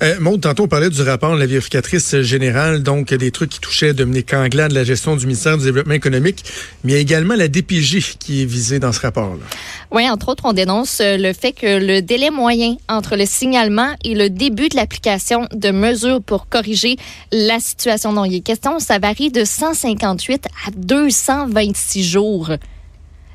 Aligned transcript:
Euh, 0.00 0.20
Maud, 0.20 0.40
tantôt 0.40 0.64
on 0.64 0.68
parlait 0.68 0.90
du 0.90 1.02
rapport 1.02 1.34
de 1.34 1.40
la 1.40 1.46
vérificatrice 1.46 2.20
générale, 2.20 2.84
donc 2.84 3.12
des 3.12 3.30
trucs 3.32 3.50
qui 3.50 3.58
touchaient 3.58 3.94
Dominique 3.94 4.32
Anglade, 4.32 4.70
la 4.70 4.84
gestion 4.84 5.16
du 5.16 5.26
ministère 5.26 5.58
du 5.58 5.64
Développement 5.64 5.94
économique, 5.94 6.44
mais 6.84 6.92
il 6.92 6.94
y 6.94 6.98
a 6.98 7.00
également 7.00 7.34
la 7.34 7.48
DPJ 7.48 8.16
qui 8.18 8.42
est 8.42 8.44
visée 8.44 8.78
dans 8.78 8.92
ce 8.92 9.00
rapport-là. 9.00 9.44
Oui, 9.90 10.08
entre 10.08 10.28
autres, 10.28 10.44
on 10.46 10.52
dénonce 10.52 11.00
euh, 11.00 11.16
le 11.16 11.32
fait 11.32 11.52
que 11.52 11.84
le 11.84 12.00
délai 12.00 12.30
moyen 12.30 12.76
entre 12.88 13.16
le 13.16 13.26
signalement 13.26 13.94
et 14.04 14.14
le 14.14 14.30
début 14.30 14.68
de 14.68 14.76
l'application 14.76 15.48
de 15.52 15.70
mesures 15.70 16.22
pour 16.22 16.48
corriger 16.48 16.96
la 17.32 17.58
situation 17.58 18.12
dont 18.12 18.24
il 18.24 18.36
est 18.36 18.40
question, 18.40 18.78
ça 18.78 19.00
varie 19.00 19.32
de 19.32 19.44
158 19.44 20.46
à 20.66 20.70
226 20.76 22.04
jours. 22.04 22.50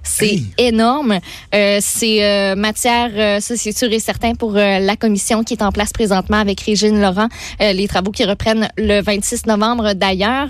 C'est 0.03 0.41
énorme. 0.57 1.19
Euh, 1.55 1.79
c'est 1.81 2.23
euh, 2.23 2.55
matière, 2.55 3.09
euh, 3.15 3.39
ça 3.39 3.55
c'est 3.55 3.75
sûr 3.75 3.91
et 3.91 3.99
certain 3.99 4.35
pour 4.35 4.55
euh, 4.55 4.79
la 4.79 4.97
commission 4.97 5.43
qui 5.43 5.53
est 5.53 5.63
en 5.63 5.71
place 5.71 5.93
présentement 5.93 6.37
avec 6.37 6.59
Régine 6.61 7.01
Laurent, 7.01 7.29
les 7.59 7.87
travaux 7.87 8.11
qui 8.11 8.25
reprennent 8.25 8.69
le 8.77 9.01
26 9.01 9.45
novembre 9.45 9.93
d'ailleurs. 9.93 10.49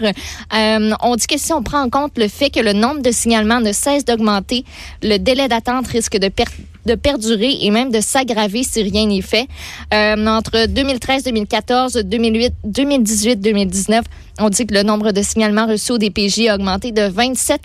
on 0.52 1.16
dit 1.16 1.28
que 1.28 1.38
si 1.38 1.54
on 1.54 1.62
prend 1.62 1.82
en 1.82 1.90
compte 1.90 2.18
le 2.18 2.28
fait 2.28 2.50
que 2.50 2.60
le 2.60 2.74
nombre 2.74 3.02
de 3.02 3.12
signalements 3.12 3.62
ne 3.62 3.72
cesse 3.72 4.06
d'augmenter, 4.06 4.66
le 5.04 5.18
délai 5.18 5.48
d'attente 5.48 5.88
risque 5.88 6.18
de 6.18 6.30
perdre 6.30 6.54
de 6.86 6.96
perdurer 6.96 7.58
et 7.62 7.72
même 7.72 7.92
de 7.92 8.02
s'aggraver 8.02 8.64
si 8.64 8.82
rien 8.84 9.08
n'est 9.08 9.22
fait. 9.22 9.48
Euh, 9.94 10.26
entre 10.28 10.68
2013, 10.68 11.24
2014, 11.24 11.94
2008, 11.94 12.54
2018, 12.64 13.36
2019, 13.38 14.04
on 14.40 14.50
dit 14.50 14.66
que 14.66 14.74
le 14.74 14.84
nombre 14.84 15.12
de 15.12 15.22
signalements 15.22 15.68
reçus 15.68 15.92
au 15.92 15.98
DPJ 15.98 16.48
a 16.50 16.56
augmenté 16.56 16.92
de 16.92 17.04
27 17.04 17.62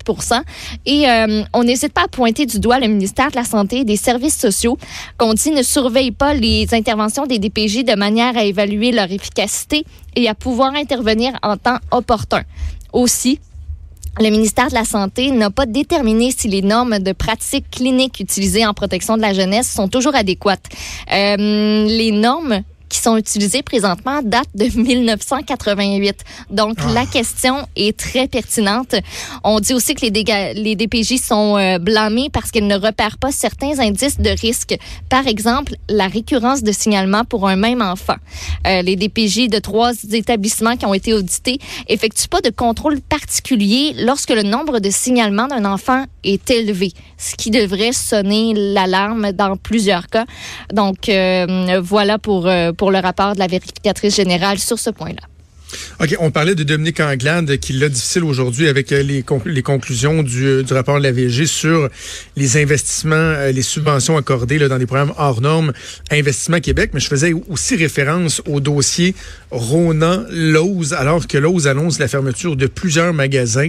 et 0.87 1.09
euh, 1.09 1.43
on 1.55 1.67
n'hésite 1.79 1.93
pas 1.93 2.05
à 2.05 2.09
pointer 2.09 2.45
du 2.45 2.59
doigt 2.59 2.81
le 2.81 2.89
ministère 2.89 3.31
de 3.31 3.37
la 3.37 3.45
Santé 3.45 3.79
et 3.79 3.85
des 3.85 3.97
Services 3.97 4.37
sociaux 4.37 4.77
qu'on 5.17 5.33
dit 5.33 5.53
ne 5.53 5.63
surveille 5.63 6.11
pas 6.11 6.35
les 6.35 6.67
interventions 6.75 7.25
des 7.25 7.39
DPJ 7.39 7.85
de 7.85 7.95
manière 7.95 8.37
à 8.37 8.43
évaluer 8.43 8.91
leur 8.91 9.13
efficacité 9.13 9.85
et 10.17 10.29
à 10.29 10.35
pouvoir 10.35 10.75
intervenir 10.75 11.39
en 11.41 11.57
temps 11.57 11.79
opportun. 11.93 12.43
Aussi, 12.93 13.39
le 14.19 14.29
ministère 14.31 14.71
de 14.71 14.75
la 14.75 14.85
Santé 14.85 15.31
n'a 15.31 15.51
pas 15.51 15.67
déterminé 15.67 16.33
si 16.37 16.49
les 16.49 16.63
normes 16.63 16.99
de 16.99 17.13
pratique 17.13 17.71
clinique 17.71 18.19
utilisées 18.19 18.67
en 18.67 18.75
protection 18.75 19.17
de 19.17 19.23
la 19.23 19.33
jeunesse 19.33 19.71
sont 19.71 19.87
toujours 19.87 20.17
adéquates. 20.17 20.67
Euh, 21.13 21.37
les 21.87 22.11
normes 22.11 22.63
qui 22.89 22.99
sont 22.99 23.17
utilisés 23.17 23.63
présentement 23.63 24.21
datent 24.23 24.49
de 24.55 24.65
1988. 24.79 26.25
Donc, 26.51 26.79
la 26.95 27.01
ah. 27.01 27.07
question 27.07 27.67
est 27.77 27.97
très 27.97 28.29
pertinente. 28.29 28.95
On 29.45 29.61
dit 29.61 29.75
aussi 29.75 29.95
que 29.95 30.07
les, 30.07 30.55
les 30.55 30.77
DPJ 30.77 31.19
sont 31.19 31.57
euh, 31.57 31.79
blâmés 31.79 32.29
parce 32.33 32.51
qu'ils 32.51 32.67
ne 32.67 32.77
repèrent 32.77 33.19
pas 33.19 33.33
certains 33.33 33.79
indices 33.79 34.19
de 34.19 34.31
risque. 34.31 34.77
Par 35.09 35.27
exemple, 35.27 35.75
la 35.89 36.07
récurrence 36.09 36.63
de 36.63 36.73
signalement 36.73 37.25
pour 37.25 37.49
un 37.49 37.57
même 37.57 37.83
enfant. 37.83 38.17
Euh, 38.67 38.83
les 38.83 38.97
DPJ 38.97 39.49
de 39.49 39.59
trois 39.59 39.93
établissements 40.13 40.77
qui 40.77 40.87
ont 40.87 40.95
été 40.95 41.15
audités 41.15 41.59
effectuent 41.89 42.29
pas 42.29 42.41
de 42.41 42.51
contrôle 42.51 43.01
particulier 43.01 43.95
lorsque 43.99 44.31
le 44.31 44.43
nombre 44.43 44.81
de 44.81 44.91
signalements 44.91 45.47
d'un 45.47 45.65
enfant 45.65 46.05
est 46.25 46.51
élevé, 46.51 46.93
ce 47.17 47.35
qui 47.37 47.51
devrait 47.51 47.93
sonner 47.93 48.55
l'alarme 48.55 49.33
dans 49.33 49.57
plusieurs 49.57 50.09
cas. 50.09 50.27
Donc, 50.73 51.09
euh, 51.09 51.81
voilà 51.83 52.19
pour 52.19 52.49
pour 52.79 52.91
le 52.91 52.99
rapport 52.99 53.35
de 53.35 53.39
la 53.39 53.47
vérificatrice 53.47 54.17
générale 54.17 54.59
sur 54.59 54.79
ce 54.79 54.89
point-là. 54.89 55.29
OK, 56.01 56.17
on 56.21 56.31
parlait 56.31 56.55
de 56.55 56.63
Dominique 56.63 57.01
Anglade 57.01 57.59
qui 57.59 57.75
l'a 57.75 57.89
difficile 57.89 58.25
aujourd'hui 58.25 58.69
avec 58.69 58.91
euh, 58.93 59.03
les, 59.03 59.23
conclusions 59.63 60.23
du, 60.23 60.47
euh, 60.47 60.63
du, 60.63 60.73
rapport 60.73 60.99
de 60.99 61.03
la 61.03 61.13
VG 61.13 61.47
sur 61.47 61.91
les 62.37 62.57
investissements, 62.57 63.15
euh, 63.17 63.53
les 63.53 63.63
subventions 63.63 64.17
accordées 64.17 64.59
dans 64.67 64.79
des 64.79 64.87
programmes 64.87 65.13
hors 65.19 65.41
normes, 65.41 65.73
Investissement 66.11 66.61
Québec, 66.61 66.91
mais 66.95 67.01
je 67.01 67.09
faisais 67.09 67.35
aussi 67.49 67.77
référence 67.77 68.41
au 68.47 68.61
dossier 68.61 69.15
Rona-Lose, 69.51 70.95
alors 70.95 71.27
que 71.27 71.37
Lose 71.37 71.67
annonce 71.67 71.99
la 71.99 72.09
fermeture 72.09 72.57
de 72.57 72.67
plusieurs 72.67 73.13
magasins 73.13 73.69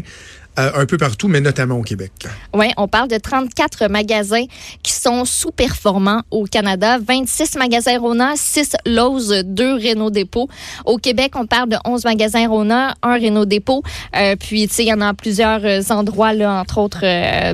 euh, 0.60 0.72
un 0.76 0.86
peu 0.86 0.98
partout, 0.98 1.28
mais 1.28 1.42
notamment 1.42 1.76
au 1.76 1.82
Québec. 1.82 2.12
Oui, 2.54 2.68
on 2.78 2.88
parle 2.88 3.08
de 3.08 3.18
34 3.18 3.88
magasins 3.88 4.46
qui 4.84 4.92
sont 4.92 5.26
sous-performants 5.26 6.22
au 6.32 6.46
Canada, 6.46 6.98
26 7.00 7.56
magasins 7.56 7.98
Rona, 8.00 8.34
6 8.36 8.76
Lowe's, 8.86 9.30
2 9.46 9.74
Renault 9.74 10.10
Dépôt. 10.10 10.48
Au 10.86 10.98
Québec, 10.98 11.34
on 11.36 11.46
parle 11.46 11.70
de 11.70 11.78
11 11.86 12.04
magasins 12.06 12.48
Rona, 12.48 12.96
1 13.02 13.14
Renault 13.20 13.46
Dépôt. 13.46 13.84
Euh, 14.16 14.36
puis, 14.36 14.68
tu 14.68 14.74
sais, 14.76 14.84
il 14.84 14.90
y 14.90 14.94
en 14.94 15.02
a 15.02 15.14
plusieurs 15.14 15.62
euh, 15.64 15.82
endroits, 15.90 16.34
là, 16.34 16.60
entre 16.60 16.80
autres 16.80 17.04
euh, 17.04 17.54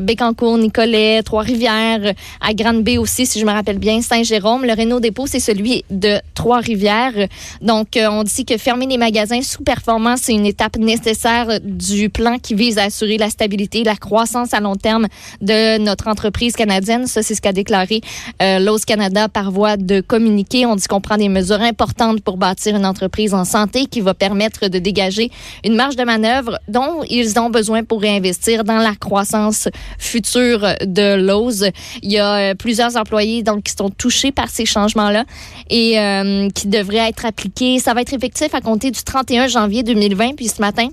Nicolet, 0.58 1.22
Trois-Rivières, 1.24 2.14
à 2.42 2.54
Grande-Bay 2.54 2.98
aussi, 2.98 3.26
si 3.26 3.40
je 3.40 3.46
me 3.46 3.52
rappelle 3.52 3.78
bien, 3.78 4.02
Saint-Jérôme. 4.02 4.66
Le 4.66 4.74
Renault 4.74 5.00
Dépôt, 5.00 5.28
c'est 5.28 5.40
celui 5.40 5.84
de 5.90 6.20
Trois-Rivières. 6.34 7.28
Donc, 7.62 7.88
on 7.98 8.24
dit 8.24 8.46
que 8.46 8.58
fermer 8.58 8.88
les 8.88 8.98
magasins 8.98 9.42
sous-performants, 9.42 10.16
c'est 10.18 10.34
une 10.34 10.46
étape 10.46 10.78
nécessaire 10.78 11.60
du 11.62 12.10
plan 12.10 12.38
qui 12.40 12.56
vise 12.56 12.78
à 12.78 12.90
assurer 12.96 13.18
la 13.18 13.30
stabilité, 13.30 13.84
la 13.84 13.98
croissance 13.98 14.54
à 14.54 14.62
long 14.62 14.76
terme 14.76 15.08
de 15.42 15.78
notre 15.80 16.08
entreprise 16.08 16.54
canadienne. 16.54 17.08
Ça, 17.08 17.24
c'est 17.24 17.36
ce 17.36 17.42
qu'a 17.42 17.52
déclaré 17.52 18.00
euh, 18.42 18.60
Lowe's 18.60 18.86
Canada 18.86 19.28
par 19.28 19.52
voie 19.52 19.76
de 19.76 20.00
communiqué. 20.00 20.66
On 20.66 20.78
dit 20.78 20.88
qu'on 20.88 21.02
prend 21.02 21.18
des 21.18 21.28
mesures 21.28 21.62
importantes 21.62 22.22
pour 22.22 22.38
bâtir 22.38 22.74
une 22.76 22.86
entreprise 22.86 23.34
en 23.34 23.44
santé 23.44 23.88
qui 23.88 24.00
va 24.00 24.14
permettre 24.14 24.70
de 24.70 24.80
dégager 24.80 25.30
une 25.66 25.76
marge 25.76 25.98
de 25.98 26.04
manœuvre 26.04 26.58
dont 26.70 27.04
ils 27.10 27.38
ont 27.38 27.50
besoin 27.50 27.84
pour 27.84 28.00
réinvestir 28.00 28.64
dans 28.64 28.78
la 28.78 28.96
croissance 28.96 29.68
future 30.00 30.62
de 30.86 31.16
Lowe's. 31.16 31.66
Il 32.02 32.14
y 32.14 32.18
a 32.18 32.52
euh, 32.52 32.56
plusieurs 32.56 32.96
employés 32.96 33.44
donc 33.44 33.64
qui 33.64 33.74
sont 33.78 33.90
touchés 33.90 34.32
par 34.32 34.48
ces 34.48 34.66
changements-là 34.66 35.26
et 35.70 36.00
euh, 36.00 36.48
qui 36.50 36.68
devraient 36.68 37.10
être 37.10 37.26
appliqués. 37.26 37.80
Ça 37.80 37.94
va 37.94 38.02
être 38.02 38.14
effectif 38.14 38.56
à 38.56 38.62
compter 38.62 38.90
du 38.92 39.04
31 39.04 39.48
janvier 39.48 39.84
2020. 39.84 40.36
Puis 40.38 40.48
ce 40.48 40.62
matin, 40.62 40.88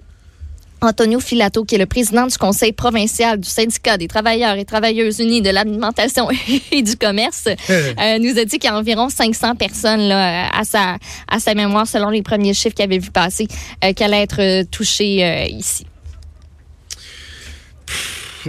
Antonio 0.83 1.21
Filato, 1.21 1.65
qui 1.65 1.77
est 1.77 1.79
le 1.79 1.87
président 1.87 2.27
du 2.27 2.37
conseil 2.37 2.73
provincial 2.73 3.39
du 3.39 3.49
syndicat 3.49 3.97
des 3.97 4.09
travailleurs 4.09 4.57
et 4.57 4.65
travailleuses 4.65 5.21
unis 5.21 5.41
de 5.41 5.51
l'alimentation 5.51 6.29
et 6.73 6.83
du 6.83 6.97
commerce, 6.97 7.47
euh, 7.71 8.19
nous 8.19 8.39
a 8.39 8.45
dit 8.45 8.59
qu'il 8.59 8.69
y 8.69 8.73
a 8.73 8.77
environ 8.77 9.09
500 9.09 9.55
personnes 9.55 10.09
là, 10.09 10.51
à, 10.53 10.65
sa, 10.65 10.99
à 11.29 11.39
sa 11.39 11.55
mémoire, 11.55 11.87
selon 11.87 12.11
les 12.11 12.23
premiers 12.23 12.53
chiffres 12.53 12.75
qu'il 12.75 12.85
avait 12.85 12.99
vu 12.99 13.11
passer, 13.11 13.47
euh, 13.85 13.93
qui 13.93 14.03
allaient 14.03 14.23
être 14.23 14.41
euh, 14.41 14.65
touchées 14.71 15.49
ici. 15.51 15.87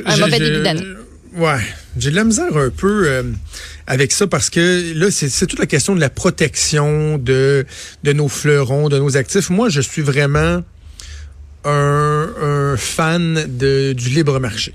Un 0.06 0.18
mauvais 0.18 0.40
début 0.40 0.64
d'année. 0.64 0.84
Ouais, 1.36 1.60
j'ai 1.98 2.12
de 2.12 2.16
la 2.16 2.24
misère 2.24 2.56
un 2.56 2.70
peu 2.70 3.24
avec 3.88 4.12
ça 4.12 4.28
parce 4.28 4.50
que 4.50 4.94
là, 4.96 5.10
c'est 5.12 5.48
toute 5.48 5.60
la 5.60 5.66
question 5.66 5.96
de 5.96 6.00
la 6.00 6.10
protection 6.10 7.18
de, 7.18 7.66
de 8.04 8.14
nos 8.14 8.28
fleurons, 8.28 8.90
de 8.90 8.98
nos 8.98 9.18
actifs. 9.18 9.50
Moi, 9.50 9.70
je 9.70 9.82
suis 9.82 10.02
vraiment 10.02 10.62
un, 11.66 12.76
fan 12.78 13.46
de, 13.48 13.94
du 13.94 14.10
libre 14.10 14.40
marché. 14.40 14.74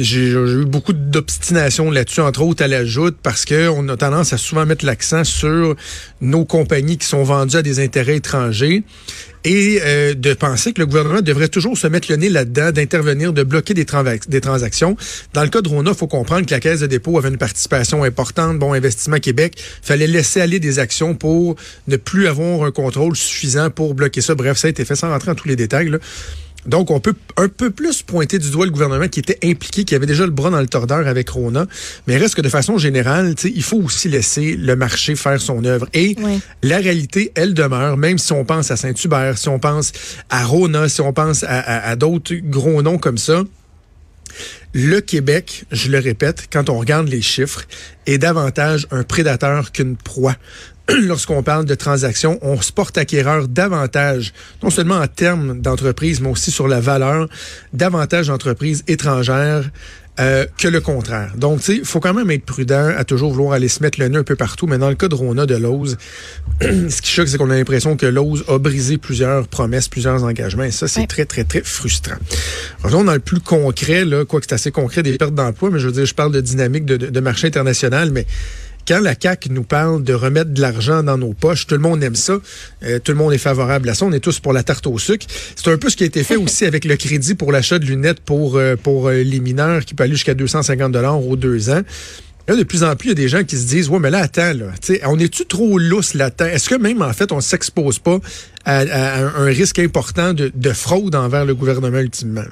J'ai 0.00 0.28
eu 0.30 0.64
beaucoup 0.64 0.92
d'obstination 0.92 1.90
là-dessus, 1.90 2.20
entre 2.20 2.42
autres 2.42 2.62
à 2.62 2.68
la 2.68 2.84
joute, 2.84 3.16
parce 3.20 3.44
qu'on 3.44 3.88
a 3.88 3.96
tendance 3.96 4.32
à 4.32 4.38
souvent 4.38 4.64
mettre 4.64 4.84
l'accent 4.84 5.24
sur 5.24 5.74
nos 6.20 6.44
compagnies 6.44 6.98
qui 6.98 7.06
sont 7.06 7.24
vendues 7.24 7.56
à 7.56 7.62
des 7.62 7.80
intérêts 7.80 8.14
étrangers 8.16 8.84
et 9.42 9.80
euh, 9.82 10.14
de 10.14 10.34
penser 10.34 10.72
que 10.72 10.80
le 10.80 10.86
gouvernement 10.86 11.20
devrait 11.20 11.48
toujours 11.48 11.76
se 11.76 11.88
mettre 11.88 12.12
le 12.12 12.16
nez 12.16 12.28
là-dedans, 12.28 12.70
d'intervenir, 12.70 13.32
de 13.32 13.42
bloquer 13.42 13.74
des, 13.74 13.86
des 14.28 14.40
transactions. 14.40 14.96
Dans 15.32 15.42
le 15.42 15.48
cas 15.48 15.62
de 15.62 15.68
Rona, 15.68 15.90
il 15.90 15.96
faut 15.96 16.06
comprendre 16.06 16.46
que 16.46 16.52
la 16.52 16.60
Caisse 16.60 16.80
de 16.80 16.86
dépôt 16.86 17.18
avait 17.18 17.30
une 17.30 17.38
participation 17.38 18.04
importante. 18.04 18.58
Bon, 18.58 18.72
Investissement 18.72 19.18
Québec, 19.18 19.60
fallait 19.82 20.06
laisser 20.06 20.40
aller 20.40 20.60
des 20.60 20.78
actions 20.78 21.16
pour 21.16 21.56
ne 21.88 21.96
plus 21.96 22.28
avoir 22.28 22.62
un 22.62 22.70
contrôle 22.70 23.16
suffisant 23.16 23.70
pour 23.70 23.94
bloquer 23.94 24.20
ça. 24.20 24.36
Bref, 24.36 24.58
ça 24.58 24.68
a 24.68 24.70
été 24.70 24.84
fait 24.84 24.94
sans 24.94 25.08
rentrer 25.08 25.32
dans 25.32 25.34
tous 25.34 25.48
les 25.48 25.56
détails. 25.56 25.88
Là. 25.88 25.98
Donc, 26.66 26.90
on 26.90 27.00
peut 27.00 27.14
un 27.36 27.48
peu 27.48 27.70
plus 27.70 28.02
pointer 28.02 28.38
du 28.38 28.50
doigt 28.50 28.66
le 28.66 28.72
gouvernement 28.72 29.08
qui 29.08 29.20
était 29.20 29.38
impliqué, 29.44 29.84
qui 29.84 29.94
avait 29.94 30.06
déjà 30.06 30.24
le 30.24 30.30
bras 30.30 30.50
dans 30.50 30.60
le 30.60 30.66
tordeur 30.66 31.06
avec 31.06 31.28
Rona. 31.30 31.66
Mais 32.06 32.16
reste 32.16 32.34
que 32.34 32.42
de 32.42 32.48
façon 32.48 32.78
générale, 32.78 33.34
il 33.44 33.62
faut 33.62 33.78
aussi 33.78 34.08
laisser 34.08 34.56
le 34.56 34.76
marché 34.76 35.16
faire 35.16 35.40
son 35.40 35.64
œuvre. 35.64 35.88
Et 35.94 36.16
la 36.62 36.78
réalité, 36.78 37.32
elle 37.34 37.54
demeure, 37.54 37.96
même 37.96 38.18
si 38.18 38.32
on 38.32 38.44
pense 38.44 38.70
à 38.70 38.76
Saint-Hubert, 38.76 39.38
si 39.38 39.48
on 39.48 39.58
pense 39.58 39.92
à 40.30 40.44
Rona, 40.44 40.88
si 40.88 41.00
on 41.00 41.12
pense 41.12 41.44
à 41.44 41.96
d'autres 41.96 42.34
gros 42.34 42.82
noms 42.82 42.98
comme 42.98 43.18
ça. 43.18 43.42
Le 44.74 45.00
Québec, 45.00 45.64
je 45.70 45.90
le 45.90 45.98
répète, 45.98 46.48
quand 46.52 46.68
on 46.68 46.78
regarde 46.78 47.08
les 47.08 47.22
chiffres, 47.22 47.62
est 48.06 48.18
davantage 48.18 48.86
un 48.90 49.02
prédateur 49.02 49.72
qu'une 49.72 49.96
proie. 49.96 50.36
Lorsqu'on 50.88 51.42
parle 51.42 51.64
de 51.64 51.74
transactions, 51.74 52.38
on 52.42 52.60
se 52.60 52.70
porte 52.70 52.98
acquéreur 52.98 53.48
davantage, 53.48 54.34
non 54.62 54.68
seulement 54.68 54.96
en 54.96 55.06
termes 55.06 55.60
d'entreprise, 55.60 56.20
mais 56.20 56.28
aussi 56.28 56.50
sur 56.50 56.68
la 56.68 56.80
valeur, 56.80 57.28
davantage 57.72 58.26
d'entreprises 58.26 58.84
étrangères 58.88 59.70
euh, 60.20 60.46
que 60.56 60.68
le 60.68 60.80
contraire. 60.80 61.32
Donc, 61.36 61.60
tu 61.60 61.64
sais, 61.64 61.76
il 61.76 61.84
faut 61.84 62.00
quand 62.00 62.14
même 62.14 62.30
être 62.30 62.44
prudent 62.44 62.92
à 62.96 63.04
toujours 63.04 63.32
vouloir 63.32 63.52
aller 63.52 63.68
se 63.68 63.82
mettre 63.82 64.00
le 64.00 64.08
nez 64.08 64.18
un 64.18 64.24
peu 64.24 64.36
partout. 64.36 64.66
Mais 64.66 64.78
dans 64.78 64.88
le 64.88 64.94
cas 64.94 65.08
de 65.08 65.14
Rona 65.14 65.46
de 65.46 65.56
Lowe's, 65.56 65.96
ce 66.60 67.02
qui 67.02 67.10
choque, 67.10 67.28
c'est 67.28 67.38
qu'on 67.38 67.50
a 67.50 67.56
l'impression 67.56 67.96
que 67.96 68.06
Lowe's 68.06 68.42
a 68.48 68.58
brisé 68.58 68.98
plusieurs 68.98 69.46
promesses, 69.48 69.88
plusieurs 69.88 70.24
engagements. 70.24 70.64
Et 70.64 70.70
ça, 70.70 70.88
c'est 70.88 71.06
très, 71.06 71.24
très, 71.24 71.44
très 71.44 71.62
frustrant. 71.62 72.16
Revenons 72.82 73.04
dans 73.04 73.14
le 73.14 73.20
plus 73.20 73.40
concret, 73.40 74.04
là, 74.04 74.24
quoi 74.24 74.40
que 74.40 74.46
c'est 74.48 74.54
assez 74.54 74.70
concret, 74.70 75.02
des 75.02 75.16
pertes 75.18 75.34
d'emploi, 75.34 75.70
mais 75.70 75.78
je 75.78 75.86
veux 75.86 75.92
dire, 75.92 76.06
je 76.06 76.14
parle 76.14 76.32
de 76.32 76.40
dynamique 76.40 76.84
de, 76.84 76.96
de 76.96 77.20
marché 77.20 77.46
international, 77.46 78.10
mais 78.10 78.26
quand 78.88 79.00
la 79.00 79.14
CAQ 79.20 79.50
nous 79.50 79.64
parle 79.64 80.02
de 80.02 80.14
remettre 80.14 80.50
de 80.50 80.62
l'argent 80.62 81.02
dans 81.02 81.18
nos 81.18 81.34
poches, 81.34 81.66
tout 81.66 81.74
le 81.74 81.80
monde 81.80 82.02
aime 82.02 82.14
ça. 82.14 82.38
Euh, 82.82 82.98
tout 82.98 83.12
le 83.12 83.18
monde 83.18 83.34
est 83.34 83.38
favorable 83.38 83.86
à 83.90 83.94
ça. 83.94 84.06
On 84.06 84.12
est 84.12 84.20
tous 84.20 84.40
pour 84.40 84.54
la 84.54 84.62
tarte 84.62 84.86
au 84.86 84.98
sucre. 84.98 85.26
C'est 85.56 85.70
un 85.70 85.76
peu 85.76 85.90
ce 85.90 85.96
qui 85.96 86.04
a 86.04 86.06
été 86.06 86.24
fait 86.24 86.36
aussi 86.36 86.64
avec 86.64 86.86
le 86.86 86.96
crédit 86.96 87.34
pour 87.34 87.52
l'achat 87.52 87.78
de 87.78 87.84
lunettes 87.84 88.20
pour, 88.20 88.56
euh, 88.56 88.76
euh, 88.86 89.22
les 89.22 89.40
mineurs 89.40 89.84
qui 89.84 89.94
peut 89.94 90.04
aller 90.04 90.14
jusqu'à 90.14 90.32
250 90.32 90.90
dollars 90.90 91.22
aux 91.22 91.36
deux 91.36 91.68
ans. 91.68 91.82
Là, 92.48 92.56
de 92.56 92.62
plus 92.62 92.82
en 92.82 92.96
plus, 92.96 93.08
il 93.08 93.10
y 93.10 93.12
a 93.12 93.14
des 93.14 93.28
gens 93.28 93.44
qui 93.44 93.58
se 93.58 93.66
disent, 93.66 93.90
ouais, 93.90 93.98
mais 93.98 94.10
là, 94.10 94.20
attends, 94.20 94.52
on 95.04 95.18
est-tu 95.18 95.44
trop 95.44 95.78
lousse 95.78 96.14
là-dedans? 96.14 96.46
Est-ce 96.46 96.70
que 96.70 96.76
même, 96.76 97.02
en 97.02 97.12
fait, 97.12 97.30
on 97.30 97.42
s'expose 97.42 97.98
pas 97.98 98.18
à, 98.64 98.80
un 98.80 99.44
risque 99.44 99.78
important 99.78 100.32
de, 100.34 100.72
fraude 100.72 101.14
envers 101.14 101.44
le 101.44 101.54
gouvernement 101.54 101.98
ultimement. 101.98 102.42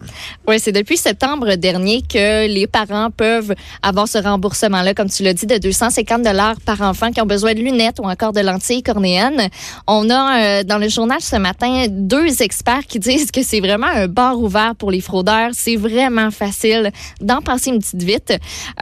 Oui, 0.49 0.59
c'est 0.59 0.73
depuis 0.73 0.97
septembre 0.97 1.55
dernier 1.57 2.03
que 2.03 2.47
les 2.47 2.67
parents 2.67 3.11
peuvent 3.11 3.55
avoir 3.83 4.09
ce 4.09 4.19
remboursement-là, 4.19 4.95
comme 4.95 5.11
tu 5.11 5.23
l'as 5.23 5.35
dit, 5.35 5.47
de 5.47 5.59
250 5.59 6.23
dollars 6.23 6.57
par 6.65 6.81
enfant 6.81 7.11
qui 7.11 7.21
ont 7.21 7.27
besoin 7.27 7.55
de 7.55 7.61
lunettes 7.61 7.99
ou 8.01 8.05
encore 8.05 8.33
de 8.33 8.41
lentilles 8.41 8.83
cornéennes. 8.83 9.49
On 9.87 10.09
a 10.11 10.61
euh, 10.61 10.65
dans 10.65 10.79
le 10.79 10.89
journal 10.89 11.21
ce 11.21 11.37
matin 11.37 11.87
deux 11.89 12.43
experts 12.43 12.87
qui 12.87 12.99
disent 12.99 13.31
que 13.31 13.43
c'est 13.43 13.61
vraiment 13.61 13.87
un 13.87 14.09
bar 14.09 14.41
ouvert 14.41 14.75
pour 14.75 14.91
les 14.91 15.01
fraudeurs. 15.01 15.51
C'est 15.53 15.77
vraiment 15.77 16.31
facile 16.31 16.91
d'en 17.21 17.43
passer 17.43 17.71
une 17.71 17.81
petite 17.81 18.03
vite. 18.03 18.33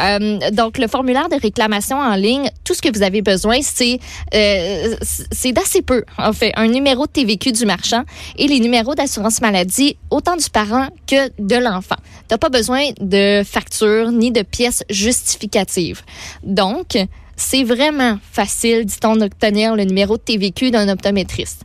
Euh, 0.00 0.38
donc, 0.52 0.78
le 0.78 0.86
formulaire 0.86 1.28
de 1.28 1.40
réclamation 1.40 1.98
en 1.98 2.14
ligne, 2.14 2.50
tout 2.64 2.74
ce 2.74 2.82
que 2.82 2.94
vous 2.94 3.02
avez 3.02 3.22
besoin, 3.22 3.58
c'est 3.62 3.98
euh, 4.34 4.94
c'est 5.32 5.52
d'assez 5.52 5.82
peu, 5.82 6.04
en 6.18 6.32
fait. 6.32 6.52
Un 6.56 6.68
numéro 6.68 7.06
de 7.06 7.12
vécu 7.22 7.52
du 7.52 7.66
marchand 7.66 8.02
et 8.36 8.48
les 8.48 8.58
numéros 8.58 8.96
d'assurance 8.96 9.40
maladie 9.40 9.96
autant 10.10 10.36
du 10.36 10.50
parent 10.50 10.88
que 11.06 11.30
de 11.38 11.56
l'enfant. 11.56 11.96
Tu 12.28 12.32
n'as 12.32 12.38
pas 12.38 12.48
besoin 12.48 12.82
de 13.00 13.42
facture 13.44 14.10
ni 14.10 14.32
de 14.32 14.42
pièces 14.42 14.82
justificatives. 14.90 16.02
Donc, 16.42 16.96
c'est 17.36 17.64
vraiment 17.64 18.18
facile, 18.32 18.84
dit-on, 18.84 19.16
d'obtenir 19.16 19.74
le 19.74 19.84
numéro 19.84 20.16
de 20.16 20.22
TVQ 20.22 20.70
d'un 20.70 20.88
optométriste. 20.88 21.62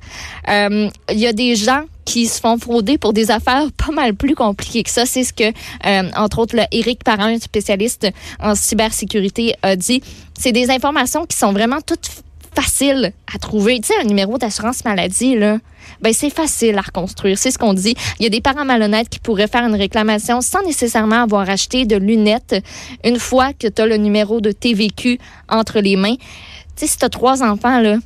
Euh, 0.48 0.90
il 1.12 1.20
y 1.20 1.28
a 1.28 1.34
des 1.34 1.56
gens 1.56 1.84
qui 2.06 2.26
se 2.26 2.40
font 2.40 2.58
frauder 2.58 2.98
pour 2.98 3.14
des 3.14 3.30
affaires 3.30 3.68
pas 3.78 3.92
mal 3.92 4.16
plus 4.16 4.36
compliquées 4.36 4.84
que 4.84 4.90
ça. 4.90 5.06
C'est 5.06 5.24
ce 5.24 5.34
que, 5.34 5.44
euh, 5.86 6.12
entre 6.16 6.40
autres, 6.40 6.56
le 6.56 6.64
Eric 6.72 7.04
Parent, 7.04 7.38
spécialiste 7.40 8.08
en 8.40 8.56
cybersécurité, 8.56 9.56
a 9.62 9.76
dit. 9.76 10.02
C'est 10.38 10.52
des 10.52 10.70
informations 10.70 11.26
qui 11.26 11.38
sont 11.38 11.52
vraiment 11.52 11.82
toutes 11.82 12.10
facile 12.54 13.14
à 13.34 13.38
trouver. 13.40 13.80
Tu 13.80 13.88
sais, 13.88 14.00
un 14.00 14.06
numéro 14.06 14.38
d'assurance 14.38 14.84
maladie, 14.86 15.36
là, 15.36 15.58
ben 16.02 16.14
c'est 16.14 16.30
facile 16.30 16.78
à 16.78 16.82
reconstruire. 16.82 17.38
C'est 17.38 17.52
ce 17.52 17.58
qu'on 17.58 17.74
dit. 17.74 17.96
Il 18.20 18.24
y 18.24 18.26
a 18.26 18.30
des 18.30 18.42
parents 18.42 18.66
malhonnêtes 18.66 19.10
qui 19.10 19.20
pourraient 19.20 19.48
faire 19.48 19.66
une 19.66 19.76
réclamation 19.76 20.42
sans 20.42 20.62
nécessairement 20.64 21.24
avoir 21.24 21.50
acheté 21.50 21.86
de 21.86 21.96
lunettes 21.96 22.56
une 23.04 23.20
fois 23.20 23.54
que 23.54 23.68
tu 23.68 23.82
as 23.82 23.86
le 23.86 23.98
numéro 23.98 24.42
de 24.42 24.52
TVQ 24.52 25.20
entre 25.50 25.80
les 25.80 25.96
mains. 25.96 26.16
Tu 26.16 26.86
sais, 26.86 26.88
si 26.88 26.98
tu 26.98 27.06
as 27.06 27.10
trois 27.10 27.44
enfants, 27.44 27.80
là, 27.80 27.98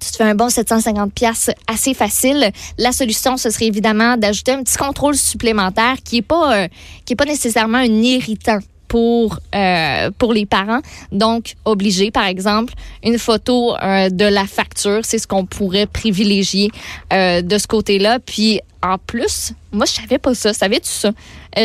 tu 0.00 0.10
te 0.10 0.16
fais 0.16 0.24
un 0.24 0.34
bon 0.34 0.48
750 0.48 1.12
pièces 1.12 1.50
assez 1.66 1.94
facile. 1.94 2.50
La 2.78 2.92
solution, 2.92 3.36
ce 3.36 3.50
serait 3.50 3.66
évidemment 3.66 4.16
d'ajouter 4.16 4.52
un 4.52 4.62
petit 4.62 4.76
contrôle 4.76 5.16
supplémentaire 5.16 5.96
qui 6.04 6.18
est 6.18 6.22
pas 6.22 6.64
euh, 6.64 6.68
pas 7.16 7.24
nécessairement 7.24 7.78
un 7.78 7.84
irritant 7.84 8.58
pour 8.88 9.38
euh, 9.54 10.10
pour 10.18 10.32
les 10.32 10.46
parents. 10.46 10.80
Donc, 11.12 11.54
obligé, 11.64 12.10
par 12.10 12.26
exemple, 12.26 12.72
une 13.04 13.18
photo 13.18 13.76
euh, 13.76 14.08
de 14.08 14.24
la 14.24 14.46
facture, 14.46 15.00
c'est 15.02 15.18
ce 15.18 15.26
qu'on 15.26 15.44
pourrait 15.46 15.86
privilégier 15.86 16.70
euh, 17.12 17.42
de 17.42 17.58
ce 17.58 17.66
côté-là. 17.66 18.18
Puis, 18.18 18.60
en 18.82 18.96
plus, 18.98 19.52
moi, 19.72 19.86
je 19.86 19.92
savais 19.92 20.18
pas 20.18 20.34
ça. 20.34 20.52
Savais-tu 20.52 20.88
ça? 20.88 21.10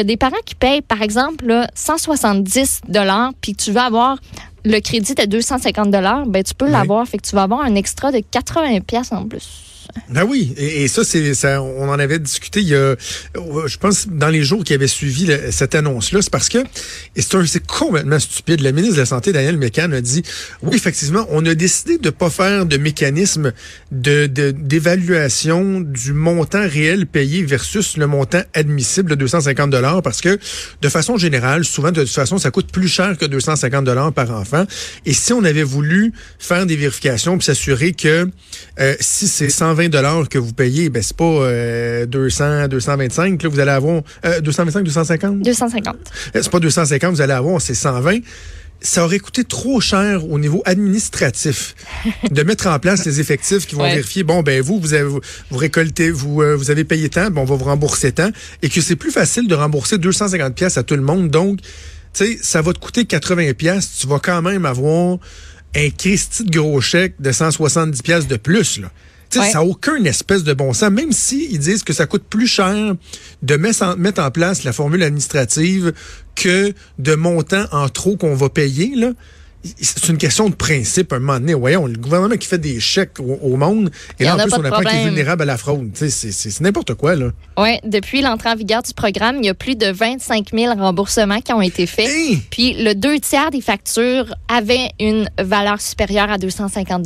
des 0.06 0.18
parents 0.18 0.36
qui 0.44 0.56
payent, 0.56 0.82
par 0.82 1.04
exemple, 1.04 1.46
là, 1.46 1.68
170 1.76 2.82
dollars, 2.88 3.32
puis 3.42 3.54
tu 3.54 3.72
veux 3.72 3.82
avoir 3.82 4.18
le 4.66 4.80
crédit 4.80 5.14
de 5.14 5.26
250 5.26 5.92
dollars, 5.92 6.26
ben 6.26 6.42
tu 6.42 6.56
peux 6.56 6.68
l'avoir. 6.68 7.06
Fait 7.08 7.18
que 7.18 7.28
tu 7.28 7.36
vas 7.36 7.44
avoir 7.44 7.62
un 7.62 7.76
extra 7.76 8.12
de 8.12 8.20
80 8.32 8.80
pièces 8.80 9.12
en 9.12 9.28
plus. 9.28 9.73
Ben 10.10 10.24
oui, 10.24 10.54
et, 10.58 10.88
ça, 10.88 11.04
c'est 11.04 11.34
ça, 11.34 11.62
on 11.62 11.90
en 11.90 12.00
avait 12.00 12.20
discuté 12.20 12.62
il 12.62 12.68
y 12.68 12.76
a, 12.76 12.96
je 13.66 13.78
pense, 13.78 14.08
dans 14.08 14.30
les 14.30 14.44
jours 14.44 14.64
qui 14.64 14.74
avaient 14.74 14.88
suivi 14.88 15.32
cette 15.52 15.76
annonce-là, 15.76 16.22
c'est 16.22 16.32
parce 16.32 16.50
que, 16.50 16.60
et 17.16 17.22
c'est 17.22 17.66
complètement 17.66 18.20
stupide, 18.20 18.62
la 18.62 18.72
ministre 18.72 18.96
de 18.96 19.02
la 19.02 19.06
Santé, 19.06 19.32
Daniel 19.32 19.58
Mécan, 19.58 19.92
a 19.92 20.02
dit, 20.02 20.24
oui, 20.62 20.76
effectivement, 20.76 21.26
on 21.30 21.46
a 21.46 21.56
décidé 21.56 21.98
de 21.98 22.10
pas 22.10 22.30
faire 22.30 22.66
de 22.66 22.78
mécanisme 22.78 23.54
de 23.92 24.28
d'évaluation 24.28 25.82
du 25.82 26.14
montant 26.14 26.68
réel 26.68 27.06
payé 27.06 27.44
versus 27.44 27.98
le 27.98 28.08
montant 28.08 28.42
admissible 28.54 29.10
de 29.10 29.16
250 29.16 29.70
dollars, 29.70 30.02
parce 30.02 30.22
que, 30.22 30.40
de 30.82 30.90
façon 30.90 31.18
générale, 31.18 31.66
souvent, 31.66 31.92
de 31.92 32.02
toute 32.02 32.14
façon, 32.14 32.38
ça 32.38 32.52
coûte 32.52 32.72
plus 32.72 32.88
cher 32.88 33.18
que 33.18 33.26
250 33.26 33.84
dollars 33.86 34.14
par 34.14 34.32
enfant. 34.32 34.66
Et 35.06 35.14
si 35.14 35.34
on 35.34 35.44
avait 35.44 35.64
voulu 35.64 36.14
faire 36.40 36.66
des 36.66 36.76
vérifications 36.76 37.38
puis 37.38 37.46
s'assurer 37.46 37.94
que 37.94 38.30
euh, 38.80 38.96
si 39.00 39.28
c'est 39.28 39.50
120 39.74 39.90
dollars 39.90 40.30
que 40.30 40.38
vous 40.38 40.54
payez, 40.54 40.90
ben 40.90 41.02
c'est 41.02 41.18
pas 41.18 42.06
200, 42.06 42.68
225 42.68 43.42
là, 43.42 43.50
vous 43.50 43.60
allez 43.60 43.72
avoir 43.72 44.02
225, 44.42 44.84
250 44.84 45.42
250. 45.42 45.96
C'est 46.34 46.50
pas 46.50 46.60
250, 46.60 47.16
vous 47.16 47.22
allez 47.22 47.34
avoir, 47.34 47.62
c'est 47.62 47.74
120 47.74 48.20
ça 48.84 49.06
aurait 49.06 49.20
coûté 49.20 49.46
trop 49.46 49.80
cher 49.80 50.30
au 50.30 50.38
niveau 50.38 50.62
administratif 50.66 51.74
de 52.30 52.44
mettre 52.44 52.68
en 52.68 52.78
place 52.80 53.06
les 53.06 53.22
effectifs 53.22 53.66
qui 53.66 53.76
vont 53.76 53.84
vérifier 53.84 54.24
bon 54.24 54.44
ben 54.44 54.62
vous 54.62 54.78
vous 54.78 54.94
avez 54.94 55.08
vous, 55.08 55.22
récoltez 55.58 56.12
vous 56.12 56.42
euh, 56.42 56.56
vous 56.58 56.70
avez 56.70 56.84
payé 56.84 57.08
tant 57.08 57.32
bon 57.32 57.44
on 57.44 57.46
va 57.46 57.56
vous 57.56 57.64
rembourser 57.64 58.12
tant 58.12 58.30
et 58.62 58.68
que 58.68 58.82
c'est 58.82 58.98
plus 58.98 59.12
facile 59.12 59.48
de 59.48 59.56
rembourser 59.56 59.98
250 59.98 60.54
pièces 60.54 60.78
à 60.78 60.84
tout 60.84 60.98
le 60.98 61.02
monde. 61.02 61.30
Donc 61.30 61.62
tu 61.62 61.68
sais 62.14 62.40
ça 62.42 62.62
va 62.62 62.74
te 62.74 62.80
coûter 62.80 63.06
80 63.06 63.54
pièces 63.54 64.00
tu 64.00 64.06
vas 64.06 64.20
quand 64.20 64.42
même 64.42 64.66
avoir 64.66 65.18
un 65.78 65.90
Christy 65.98 66.44
de 66.44 66.60
gros 66.60 66.82
chèque 66.82 67.16
de 67.22 67.32
170 67.32 68.02
pièces 68.02 68.28
de 68.28 68.36
plus 68.36 68.80
là 68.80 68.92
ça 69.42 69.54
n'a 69.54 69.64
aucun 69.64 70.04
espèce 70.04 70.44
de 70.44 70.54
bon 70.54 70.74
sens. 70.74 70.92
Même 70.92 71.12
si 71.12 71.48
ils 71.52 71.60
disent 71.60 71.84
que 71.84 71.94
ça 71.94 72.06
coûte 72.06 72.24
plus 72.30 72.48
cher 72.48 72.96
de 73.42 73.56
mettre 73.56 73.84
en, 74.22 74.32
place 74.32 74.64
la 74.64 74.74
formule 74.74 75.04
administrative 75.04 75.94
que 76.36 76.74
de 77.00 77.16
montants 77.16 77.66
en 77.72 77.90
trop 77.90 78.16
qu'on 78.18 78.36
va 78.36 78.50
payer, 78.50 78.94
là. 78.96 79.12
C'est 79.80 80.10
une 80.10 80.18
question 80.18 80.50
de 80.50 80.56
principe, 80.56 81.14
un 81.14 81.20
moment 81.20 81.40
donné. 81.40 81.54
Voyons, 81.54 81.88
le 81.88 81.98
gouvernement 81.98 82.36
qui 82.36 82.50
fait 82.50 82.58
des 82.58 82.82
chèques 82.82 83.18
au, 83.20 83.56
monde, 83.56 83.92
et 84.20 84.26
là, 84.26 84.36
en, 84.36 84.38
plus, 84.38 84.54
on 84.56 84.66
apprend 84.66 84.82
qu'il 84.82 85.00
est 85.00 85.06
vulnérable 85.06 85.44
à 85.44 85.46
la 85.46 85.58
fraude. 85.58 85.90
C'est 85.94 86.60
n'importe 86.60 86.96
quoi, 86.96 87.16
là. 87.16 87.32
Oui, 87.58 87.80
depuis 87.86 88.22
l'entrée 88.22 88.50
en 88.50 88.56
vigueur 88.56 88.84
du 88.84 88.94
programme, 88.94 89.38
il 89.38 89.46
y 89.46 89.50
a 89.50 89.54
plus 89.54 89.78
de 89.78 89.90
25 89.90 90.50
000 90.54 90.74
remboursements 90.76 91.40
qui 91.40 91.54
ont 91.54 91.62
été 91.62 91.86
faits. 91.86 92.10
Puis, 92.50 92.74
le 92.84 92.94
deux 92.94 93.20
tiers 93.20 93.52
des 93.52 93.62
factures 93.62 94.36
avaient 94.50 94.90
une 95.00 95.30
valeur 95.40 95.80
supérieure 95.80 96.30
à 96.30 96.38
250 96.38 97.02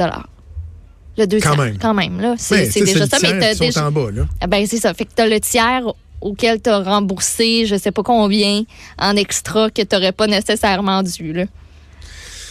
le 1.17 1.27
deuxième. 1.27 1.55
Quand 1.55 1.63
même. 1.63 1.77
Quand 1.77 1.93
même, 1.93 2.19
là. 2.19 2.35
C'est 2.37 2.73
ben, 2.73 2.85
déjà 2.85 3.07
ça. 3.07 3.17
Mais 3.21 3.39
t'as 3.39 3.55
déjà. 3.55 3.87
en 3.87 3.91
bas, 3.91 4.11
là. 4.13 4.25
Ah, 4.41 4.47
ben, 4.47 4.65
c'est 4.67 4.77
ça. 4.77 4.93
Fait 4.93 5.05
que 5.05 5.11
t'as 5.15 5.27
le 5.27 5.39
tiers 5.39 5.83
auquel 6.21 6.61
tu 6.61 6.69
as 6.69 6.79
remboursé, 6.79 7.65
je 7.65 7.75
sais 7.75 7.91
pas 7.91 8.03
combien, 8.03 8.63
en 8.97 9.15
extra 9.15 9.69
que 9.69 9.81
tu 9.81 9.95
n'aurais 9.95 10.11
pas 10.11 10.27
nécessairement 10.27 11.03
dû, 11.03 11.33
là. 11.33 11.45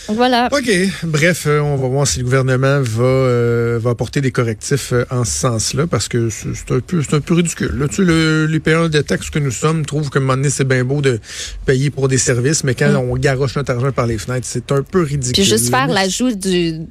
Donc 0.08 0.16
voilà. 0.16 0.48
OK. 0.52 0.70
Bref, 1.02 1.46
euh, 1.46 1.58
on 1.58 1.74
va 1.74 1.88
voir 1.88 2.06
si 2.06 2.18
le 2.20 2.24
gouvernement 2.24 2.80
va, 2.80 3.02
euh, 3.02 3.78
va 3.82 3.90
apporter 3.90 4.20
des 4.20 4.30
correctifs 4.30 4.92
euh, 4.92 5.04
en 5.10 5.24
ce 5.24 5.32
sens-là, 5.32 5.88
parce 5.88 6.06
que 6.06 6.30
c'est 6.30 6.70
un 6.70 6.78
peu, 6.78 7.02
un 7.10 7.20
peu 7.20 7.34
ridicule. 7.34 7.72
Là, 7.76 7.88
tu 7.88 7.96
sais, 7.96 8.02
le, 8.02 8.46
les 8.46 8.60
payeurs 8.60 8.88
de 8.88 9.00
taxes 9.00 9.30
que 9.30 9.40
nous 9.40 9.50
sommes 9.50 9.84
trouvent 9.84 10.08
qu'à 10.08 10.20
un 10.20 10.22
moment 10.22 10.36
donné, 10.36 10.50
c'est 10.50 10.64
bien 10.64 10.84
beau 10.84 11.00
de 11.00 11.18
payer 11.64 11.90
pour 11.90 12.06
des 12.06 12.18
services, 12.18 12.62
mais 12.62 12.76
quand 12.76 12.92
mm. 12.92 13.10
on 13.10 13.16
garoche 13.16 13.56
notre 13.56 13.72
argent 13.72 13.90
par 13.90 14.06
les 14.06 14.18
fenêtres, 14.18 14.46
c'est 14.48 14.70
un 14.70 14.82
peu 14.82 15.02
ridicule. 15.02 15.32
Puis 15.32 15.44
juste 15.44 15.70
faire 15.70 15.88
l'ajout 15.88 16.32
du 16.36 16.82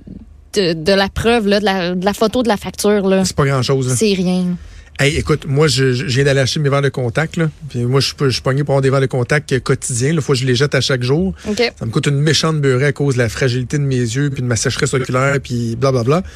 de, 0.55 0.93
la 0.93 1.09
preuve, 1.09 1.47
là, 1.47 1.59
de, 1.59 2.05
la, 2.05 2.13
photo 2.13 2.43
de 2.43 2.47
la 2.47 2.57
facture. 2.57 3.07
Là. 3.07 3.25
C'est 3.25 3.35
pas 3.35 3.45
grand-chose. 3.45 3.93
C'est 3.97 4.13
rien. 4.13 4.57
Hey, 4.97 5.17
écoute, 5.17 5.45
moi, 5.45 5.67
je, 5.67 5.83
viens 6.05 6.23
d'aller 6.23 6.39
acheter 6.39 6.59
mes 6.61 6.69
verres 6.69 6.81
de 6.81 6.89
contact. 6.89 7.35
Là. 7.35 7.49
Puis 7.69 7.83
moi, 7.83 7.99
je, 7.99 8.29
suis 8.29 8.41
pogné 8.41 8.63
pour 8.63 8.73
avoir 8.73 8.81
des 8.81 8.89
verres 8.89 9.01
de 9.01 9.07
contact 9.07 9.59
quotidiens. 9.59 10.11
Il 10.11 10.21
faut 10.21 10.33
que 10.33 10.39
je 10.39 10.45
les 10.45 10.55
jette 10.55 10.73
à 10.73 10.81
chaque 10.81 11.03
jour. 11.03 11.33
Ça 11.43 11.85
me 11.85 11.91
coûte 11.91 12.07
une 12.07 12.19
méchante 12.19 12.61
beurrée 12.61 12.85
à 12.85 12.91
cause 12.93 13.15
de 13.15 13.19
la 13.19 13.29
fragilité 13.29 13.77
de 13.77 13.83
mes 13.83 13.97
yeux, 13.97 14.29
puis 14.29 14.41
de 14.41 14.47
ma 14.47 14.55
sécheresse 14.55 14.93
oculaire, 14.93 15.37
puis 15.43 15.75
blablabla. 15.75 16.03
Bla, 16.03 16.21
bla. 16.21 16.29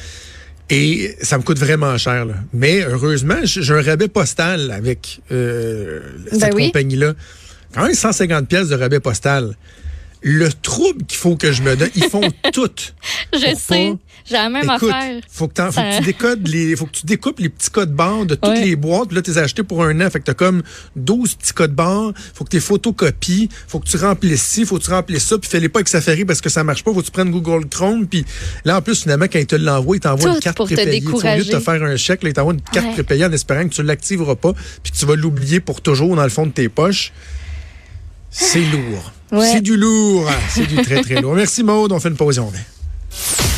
Et 0.70 1.16
ça 1.20 1.36
me 1.36 1.42
coûte 1.42 1.58
vraiment 1.58 1.98
cher. 1.98 2.24
Là. 2.24 2.34
Mais 2.52 2.82
heureusement, 2.82 3.40
j'ai 3.42 3.74
un 3.74 3.82
rabais 3.82 4.06
postal 4.06 4.70
avec 4.70 5.20
euh, 5.32 6.00
cette 6.30 6.54
ben 6.54 6.66
compagnie-là. 6.66 7.14
Quand 7.74 7.84
même 7.84 7.94
150 7.94 8.48
pièces 8.48 8.68
de 8.68 8.76
rabais 8.76 9.00
postal. 9.00 9.56
Le 10.22 10.52
trouble 10.52 11.04
qu'il 11.06 11.18
faut 11.18 11.36
que 11.36 11.50
je 11.52 11.62
me 11.62 11.76
donne. 11.76 11.90
Ils 11.94 12.04
font 12.04 12.20
tout. 12.52 12.68
Je 13.32 13.54
sais. 13.56 13.94
J'ai 14.28 14.34
la 14.34 14.50
même 14.50 14.64
Écoute, 14.70 14.90
affaire. 14.92 15.20
Faut 15.30 15.48
que, 15.48 15.62
faut 15.72 15.80
que 15.80 15.96
tu 15.98 16.04
décodes 16.04 16.46
les, 16.46 16.76
faut 16.76 16.84
que 16.86 16.92
tu 16.92 17.06
découpes 17.06 17.40
les 17.40 17.48
petits 17.48 17.70
codes 17.70 17.92
barres 17.94 18.26
de 18.26 18.34
toutes 18.34 18.50
Ouais. 18.52 18.64
les 18.64 18.76
boîtes. 18.76 19.08
Puis 19.08 19.16
là, 19.16 19.22
tu 19.22 19.30
les 19.30 19.38
as 19.38 19.42
achetés 19.42 19.62
pour 19.62 19.82
un 19.82 19.98
an. 20.00 20.10
Fait 20.10 20.20
que 20.20 20.24
t'as 20.24 20.34
comme 20.34 20.62
12 20.96 21.34
petits 21.36 21.52
codes 21.54 21.74
barres. 21.74 22.12
Faut 22.34 22.44
que 22.44 22.50
tu 22.50 22.60
photocopies. 22.60 23.48
Faut 23.66 23.80
que 23.80 23.88
tu 23.88 23.96
remplisses 23.96 24.42
ci, 24.42 24.66
faut 24.66 24.78
que 24.78 24.84
tu 24.84 24.90
remplisses 24.90 25.24
ça. 25.24 25.38
Puis 25.38 25.48
fais-les 25.50 25.68
pas 25.70 25.78
avec 25.78 25.88
Safari 25.88 26.24
parce 26.26 26.40
que 26.42 26.50
ça 26.50 26.62
marche 26.64 26.84
pas. 26.84 26.92
Faut 26.92 27.00
que 27.00 27.06
tu 27.06 27.10
prennes 27.12 27.30
Google 27.30 27.66
Chrome. 27.68 28.06
Puis 28.06 28.24
là, 28.64 28.76
en 28.76 28.82
plus, 28.82 29.02
finalement, 29.02 29.24
quand 29.26 29.38
il 29.38 29.46
te 29.46 29.56
l'envoie, 29.56 29.96
il 29.96 30.00
t'envoie 30.00 30.28
Tout 30.30 30.34
une 30.36 30.40
carte 30.42 30.56
pour 30.58 30.66
prépayée. 30.66 31.02
Au 31.06 31.18
lieu 31.20 31.44
de 31.44 31.50
te 31.50 31.58
faire 31.60 31.82
un 31.82 31.96
chèque, 31.96 32.22
là, 32.22 32.28
il 32.28 32.32
t'envoie 32.34 32.52
une 32.52 32.60
carte 32.60 32.86
Ouais. 32.88 32.92
prépayée 32.92 33.24
en 33.24 33.32
espérant 33.32 33.64
que 33.66 33.74
tu 33.74 33.82
l'activeras 33.82 34.36
pas. 34.36 34.52
Puis 34.82 34.92
que 34.92 34.98
tu 34.98 35.06
vas 35.06 35.16
l'oublier 35.16 35.60
pour 35.60 35.80
toujours 35.80 36.14
dans 36.14 36.24
le 36.24 36.28
fond 36.28 36.46
de 36.46 36.52
tes 36.52 36.68
poches. 36.68 37.12
C'est 38.30 38.60
lourd. 38.60 39.12
C'est 39.32 39.60
du 39.60 39.76
lourd. 39.76 40.28
C'est 40.48 40.66
du 40.66 40.76
très, 40.76 41.02
très 41.02 41.20
lourd. 41.20 41.34
Merci, 41.34 41.62
Maude. 41.62 41.92
On 41.92 42.00
fait 42.00 42.08
une 42.08 42.16
pause 42.16 42.38
et 42.38 42.40
on 42.40 42.52
est. 42.52 43.40